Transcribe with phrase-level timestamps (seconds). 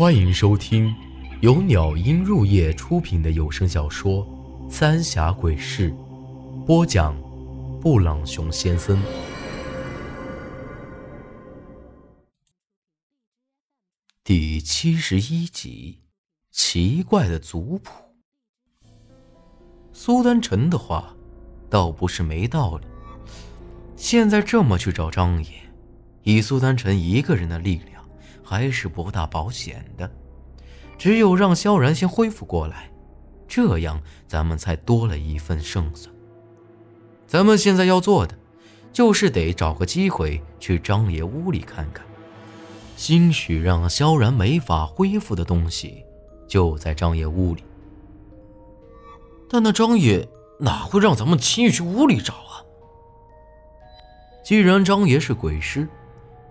[0.00, 0.96] 欢迎收听
[1.42, 4.26] 由鸟音入夜出品的有声小说
[4.70, 5.90] 《三峡鬼事》，
[6.64, 7.14] 播讲：
[7.82, 8.98] 布朗熊先生。
[14.24, 16.00] 第七十一集：
[16.50, 17.92] 奇怪的族谱。
[19.92, 21.14] 苏丹臣的话，
[21.68, 22.86] 倒不是没道理。
[23.96, 25.50] 现在这么去找张爷，
[26.22, 27.99] 以苏丹臣一个人的力量，
[28.50, 30.10] 还是不大保险的。
[30.98, 32.90] 只有让萧然先恢复过来，
[33.46, 36.12] 这样咱们才多了一份胜算。
[37.28, 38.36] 咱们现在要做的，
[38.92, 42.04] 就是得找个机会去张爷屋里看看，
[42.96, 46.04] 兴许让萧然没法恢复的东西，
[46.48, 47.62] 就在张爷屋里。
[49.48, 52.66] 但那张爷哪会让咱们轻易去屋里找啊？
[54.44, 55.88] 既然张爷是鬼师，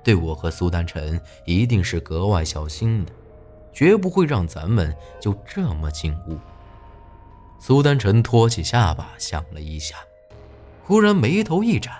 [0.03, 3.13] 对我和苏丹臣一定是格外小心的，
[3.73, 6.39] 绝不会让咱们就这么进屋。
[7.59, 9.97] 苏丹臣托起下巴想了一下，
[10.83, 11.93] 忽然眉头一展：“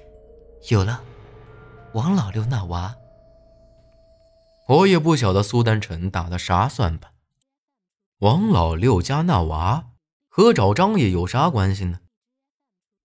[0.70, 1.02] 有了，
[1.92, 2.96] 王老六那娃。”
[4.68, 7.12] 我也不晓得苏丹臣打的啥算盘。
[8.18, 9.90] 王老六家那娃
[10.28, 11.98] 和找张爷有啥关系呢？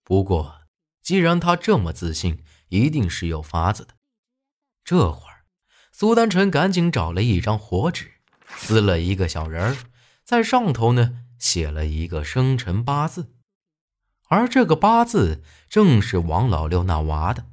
[0.04, 0.62] 不过。
[1.02, 3.94] 既然他这么自信，一定是有法子的。
[4.84, 5.46] 这会儿，
[5.92, 8.14] 苏丹臣赶紧找了一张火纸，
[8.58, 9.78] 撕了一个小人儿，
[10.24, 13.34] 在上头呢写了一个生辰八字，
[14.28, 17.46] 而这个八字正是王老六那娃的。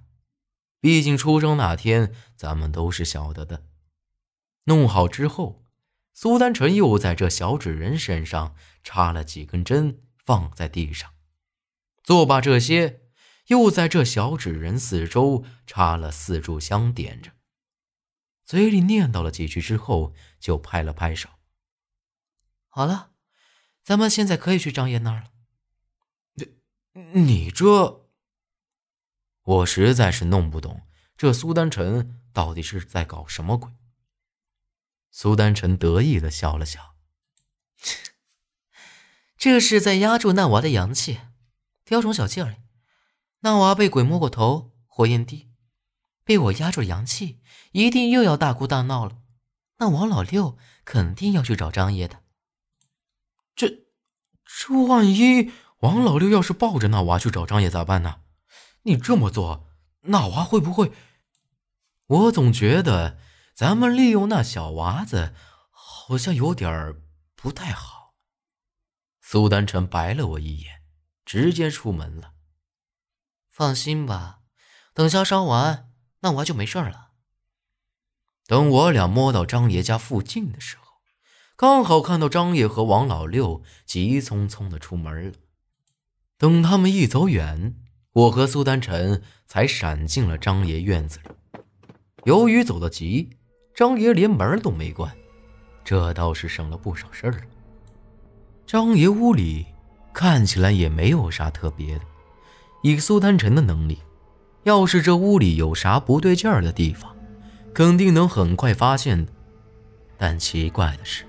[0.80, 3.64] 毕竟出生那天，咱们都是晓得的。
[4.66, 5.64] 弄好之后，
[6.14, 11.10] 苏丹臣又在这小纸人身上插了几根针，放在地上，
[12.04, 13.07] 做罢这些。
[13.48, 17.32] 又在这小纸人四周插了四炷香，点着，
[18.44, 21.28] 嘴里念叨了几句之后，就拍了拍手。
[22.68, 23.12] 好了，
[23.82, 25.32] 咱们现在可以去张爷那儿了。
[26.34, 28.10] 你你这，
[29.42, 30.86] 我实在是弄不懂，
[31.16, 33.72] 这苏丹臣到底是在搞什么鬼？
[35.10, 36.94] 苏丹臣得意的笑了笑，
[39.38, 41.20] 这是在压住那娃的阳气，
[41.86, 42.56] 雕虫小技而已。
[43.40, 45.50] 那娃被鬼摸过头，火焰低，
[46.24, 47.40] 被我压住阳气，
[47.72, 49.18] 一定又要大哭大闹了。
[49.78, 52.22] 那王老六肯定要去找张爷的。
[53.54, 53.86] 这，
[54.44, 58.22] 这万一王老六要是抱着那娃去找张爷咋办呢？
[58.82, 59.68] 你这么做，
[60.00, 60.92] 那娃会不会？
[62.06, 63.18] 我总觉得
[63.54, 65.34] 咱们利用那小娃子，
[65.70, 66.96] 好像有点
[67.36, 68.14] 不太好。
[69.20, 70.82] 苏丹臣白了我一眼，
[71.24, 72.32] 直接出门了。
[73.58, 74.38] 放心吧，
[74.94, 75.88] 等香烧完，
[76.20, 77.08] 那娃就没事了。
[78.46, 80.92] 等我俩摸到张爷家附近的时候，
[81.56, 85.34] 刚好看到张爷和王老六急匆匆的出门了。
[86.36, 87.74] 等他们一走远，
[88.12, 91.60] 我和苏丹晨才闪进了张爷院子里。
[92.26, 93.36] 由于走得急，
[93.74, 95.12] 张爷连门都没关，
[95.82, 97.40] 这倒是省了不少事儿了。
[98.64, 99.66] 张爷屋里
[100.14, 102.04] 看起来也没有啥特别的。
[102.82, 103.98] 以苏丹臣的能力，
[104.62, 107.14] 要是这屋里有啥不对劲儿的地方，
[107.74, 109.32] 肯定能很快发现的。
[110.16, 111.24] 但奇怪的是，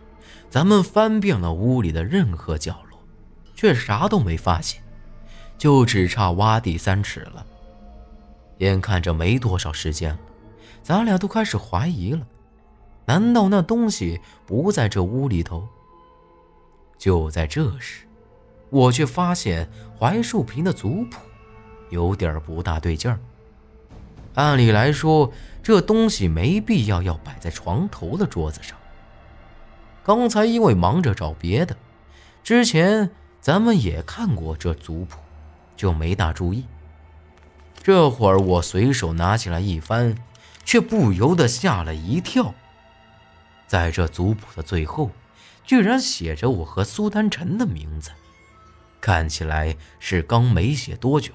[0.49, 2.99] 咱们翻遍了屋里的任何角落，
[3.55, 4.81] 却啥都没发现，
[5.57, 7.45] 就只差挖地三尺了。
[8.57, 10.19] 眼看着没多少时间了，
[10.83, 12.27] 咱俩都开始怀疑了：
[13.05, 15.67] 难道那东西不在这屋里头？
[16.97, 18.05] 就在这时，
[18.69, 21.17] 我却发现槐树坪的族谱。
[21.89, 23.19] 有点不大对劲儿。
[24.35, 28.77] 按理来说，这东西没必要要摆在床头的桌子上。
[30.03, 31.75] 刚才因为忙着找别的，
[32.43, 33.09] 之前
[33.41, 35.19] 咱们也看过这族谱，
[35.75, 36.65] 就没大注意。
[37.81, 40.15] 这会儿我随手拿起来一翻，
[40.63, 42.53] 却不由得吓了一跳。
[43.67, 45.11] 在这族谱的最后，
[45.65, 48.11] 居然写着我和苏丹臣的名字，
[48.99, 51.33] 看起来是刚没写多久。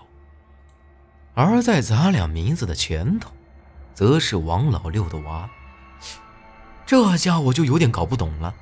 [1.34, 3.32] 而在咱俩名字的前头，
[3.92, 5.50] 则是王老六的娃。
[6.86, 8.54] 这家伙就有点搞不懂了。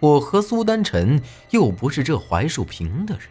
[0.00, 3.28] 我和苏丹臣又不是这槐树坪的人，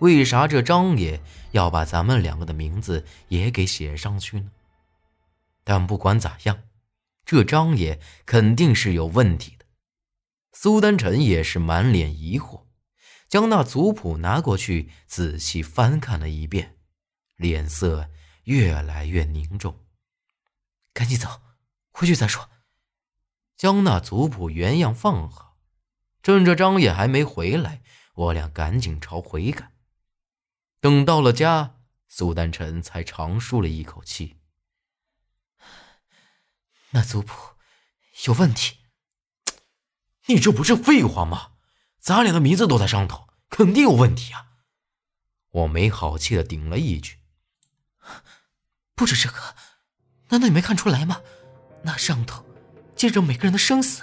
[0.00, 1.20] 为啥这张爷
[1.52, 4.50] 要把咱们两个的名字也给写上去呢？
[5.64, 6.58] 但不管咋样，
[7.24, 9.64] 这张爷肯定是有问题的。
[10.52, 12.62] 苏丹臣也是满脸疑惑，
[13.28, 16.76] 将那族谱拿过去仔细翻看了一遍。
[17.40, 18.10] 脸色
[18.44, 19.86] 越来越凝重，
[20.92, 21.40] 赶紧走，
[21.90, 22.50] 回去再说。
[23.56, 25.56] 将那族谱原样放好。
[26.22, 27.82] 趁着张爷还没回来，
[28.12, 29.72] 我俩赶紧朝回赶。
[30.80, 31.76] 等到了家，
[32.08, 34.36] 苏丹臣才长舒了一口气。
[36.90, 37.54] 那族谱
[38.26, 38.80] 有问题？
[40.26, 41.52] 你这不是废话吗？
[41.98, 44.48] 咱俩的名字都在上头，肯定有问题啊！
[45.48, 47.19] 我没好气的顶了一句。
[48.94, 49.36] 不止这个，
[50.28, 51.20] 难道你没看出来吗？
[51.82, 52.44] 那上头
[52.94, 54.02] 记着每个人的生死。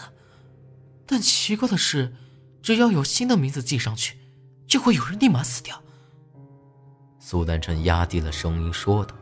[1.05, 2.15] 但奇怪的是，
[2.61, 4.17] 只要有新的名字记上去，
[4.67, 5.81] 就会有人立马死掉。
[7.19, 9.15] 苏丹臣压低了声音说道。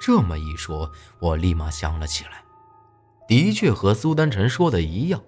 [0.00, 0.90] 这么一说，
[1.20, 2.42] 我立马想了起来，
[3.28, 5.22] 的确和苏丹臣说的一样。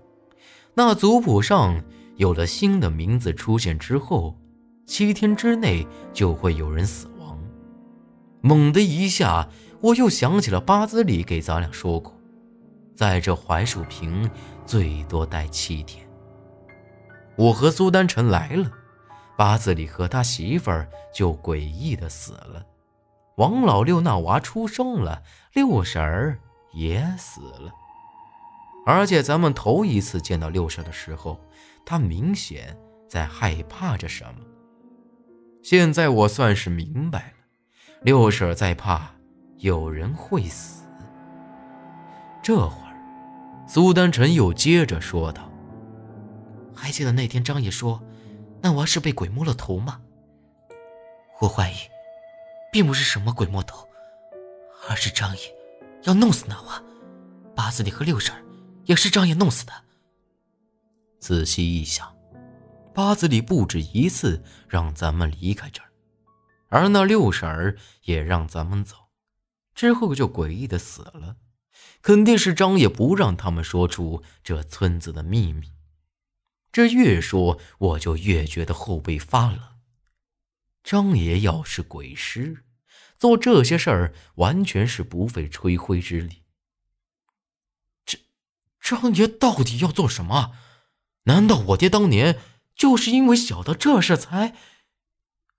[0.73, 1.85] 那族谱上
[2.17, 4.41] 有了新的名字出现之后，
[4.87, 7.07] 七天之内就会有人死。
[8.43, 9.49] 猛的一下，
[9.81, 12.13] 我又想起了八字里给咱俩说过，
[12.95, 14.29] 在这槐树坪
[14.67, 16.07] 最多待七天。
[17.37, 18.71] 我和苏丹臣来了，
[19.39, 22.67] 八字里和他媳妇儿就诡异的死了。
[23.37, 25.23] 王老六那娃出生了，
[25.55, 26.39] 六婶儿
[26.75, 27.73] 也死了。
[28.85, 31.41] 而且咱们头一次见到六婶的时候，
[31.87, 32.77] 她明显
[33.09, 34.41] 在害怕着什么。
[35.63, 37.42] 现在我算是明白了，
[38.05, 39.11] 六婶在怕
[39.59, 40.85] 有人会死。
[42.43, 45.51] 这会儿，苏丹臣又接着说道
[46.75, 48.03] ：“还记得那天张爷说，
[48.61, 50.01] 那娃是被鬼摸了头吗？
[51.41, 51.75] 我怀疑，
[52.73, 53.87] 并不是什么鬼摸头，
[54.89, 55.43] 而是张爷
[56.03, 56.83] 要弄死那娃。
[57.55, 58.35] 八字里和六婶。”
[58.87, 59.73] 也是张爷弄死的。
[61.21, 62.13] 仔细一想，
[62.93, 65.89] 八字里不止一次让咱们离开这儿，
[66.73, 69.11] 而那六婶儿也让咱们走，
[69.75, 71.37] 之后就诡异的死了。
[72.01, 75.73] 肯定是张爷不让他们说出这村子的秘密。
[76.73, 79.61] 这越说我就越觉得后背发冷。
[80.83, 82.65] 张爷要是鬼师，
[83.19, 86.43] 做这些事儿完全是不费吹灰之力。
[88.07, 88.19] 这
[88.81, 90.57] 张爷到底要做什么？
[91.25, 92.41] 难道我爹当年
[92.75, 94.57] 就是因为晓得这事才……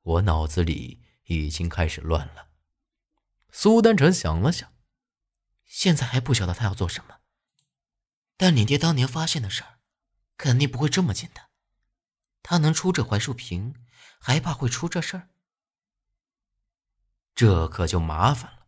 [0.02, 2.50] 我脑子里已经开始乱了。
[3.52, 4.74] 苏丹臣想了想，
[5.66, 7.20] 现在还不晓得他要做什么。
[8.38, 9.80] 但你爹当年发现的事儿，
[10.38, 11.50] 肯定不会这么简单。
[12.42, 13.76] 他能出这槐树坪，
[14.20, 15.30] 还怕会出这事儿？
[17.36, 18.68] 这可就麻烦了。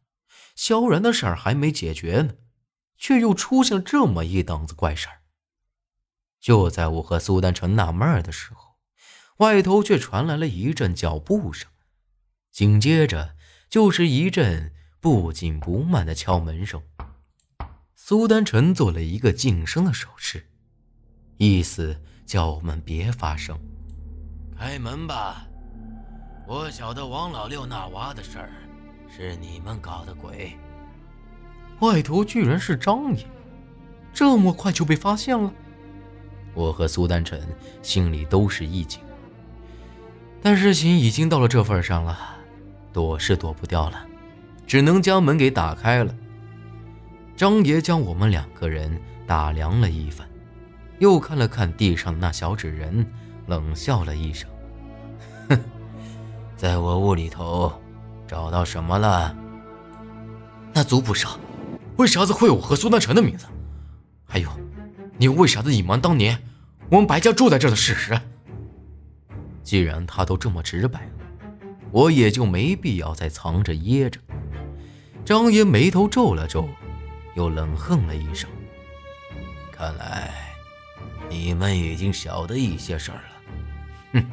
[0.55, 2.35] 萧然的事儿还没解决呢。
[2.97, 5.21] 却又出现这么一档子怪事儿。
[6.39, 8.77] 就在我和苏丹成纳闷的时候，
[9.39, 11.69] 外头却传来了一阵脚步声，
[12.55, 13.35] 紧接着
[13.67, 14.71] 就是一阵
[15.01, 16.81] 不紧不慢的敲门声。
[17.97, 20.47] 苏丹成做了一个噤声的手势，
[21.35, 23.59] 意思叫我们别发声。
[24.57, 25.45] 开门吧，
[26.47, 28.49] 我晓得王老六那娃的事儿
[29.13, 30.57] 是你们搞的鬼。
[31.81, 33.27] 外头居然是张爷，
[34.13, 35.53] 这么快就被发现了。
[36.53, 37.45] 我和苏丹臣
[37.81, 39.01] 心里都是一紧，
[40.41, 42.34] 但事情已经到了这份上了，
[42.95, 44.05] 躲是躲不掉了，
[44.65, 46.15] 只能将门给打开了。
[47.35, 48.97] 张爷将我们两个人
[49.27, 50.25] 打量了一番，
[50.99, 53.05] 又看了看地上的那小纸人，
[53.47, 54.49] 冷笑了一声
[55.49, 55.59] ：“哼，
[56.55, 57.69] 在我屋里头
[58.25, 59.35] 找到什么了？
[60.71, 61.37] 那族谱上。”
[61.99, 63.45] 为啥子会有我和苏丹成的名字？
[64.23, 64.49] 还有，
[65.17, 66.41] 你为啥子隐瞒当年
[66.89, 68.17] 我们白家住在这的事实？
[69.63, 71.24] 既然他都这么直白了，
[71.91, 74.19] 我也就没必要再藏着掖着。
[75.23, 76.67] 张爷眉头皱了皱，
[77.35, 78.49] 又冷哼了一声
[79.71, 80.33] ：“看来
[81.29, 83.23] 你们已经晓得一些事儿了。
[84.13, 84.25] 哼，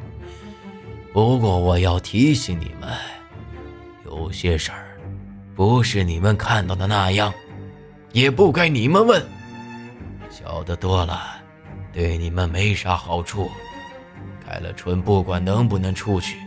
[1.13, 2.89] 不过我要提醒你们，
[4.05, 4.97] 有些事儿
[5.55, 7.33] 不是你们看到的那样。”
[8.13, 9.25] 也不该你们问，
[10.29, 11.41] 晓得多了，
[11.91, 13.49] 对你们没啥好处。
[14.45, 16.37] 开了春，不管能不能出去，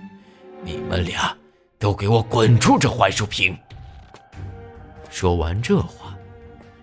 [0.67, 1.33] 你们俩
[1.79, 3.57] 都给我滚出这槐树坪！
[5.09, 6.19] 说完这话，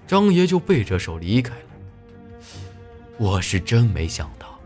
[0.08, 1.66] 张爷就背着手离开了。
[3.18, 4.58] 我是真没想到，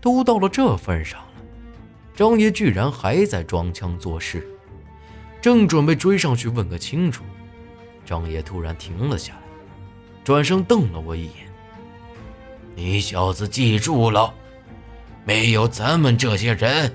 [0.00, 1.42] 都到了这份上了，
[2.16, 4.48] 张爷居然还在装腔作势。
[5.42, 7.22] 正准备追上去问个清楚。
[8.06, 9.40] 张爷突然停了下来，
[10.24, 11.34] 转身瞪了我一眼
[12.74, 14.32] ：“你小子记住了，
[15.26, 16.90] 没有咱们这些人，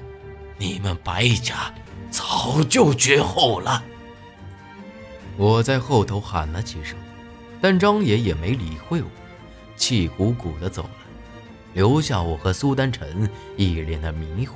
[0.58, 1.74] 你们白家
[2.10, 3.84] 早就绝后了。”
[5.38, 6.98] 我在后头喊了几声，
[7.60, 9.08] 但张爷也没理会我，
[9.76, 10.90] 气鼓鼓的走了，
[11.74, 14.56] 留下我和苏丹臣一脸的迷糊。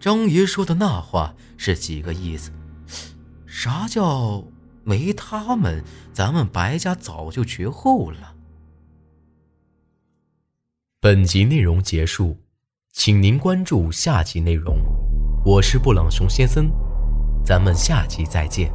[0.00, 2.52] 张爷说的那话是几个意思？
[3.46, 4.44] 啥叫
[4.84, 8.34] 没他们，咱们白家早就绝后了？
[11.00, 12.38] 本集内容结束，
[13.00, 14.76] 请您关注下集内容。
[15.44, 16.68] 我是布朗熊先生，
[17.44, 18.72] 咱们下集再见。